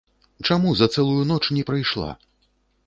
[0.47, 2.11] Чаму за цэлую ноч не прыйшла?